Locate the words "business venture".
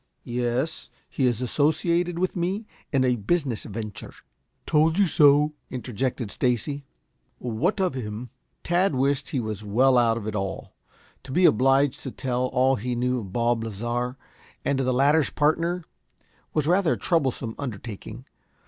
3.17-4.11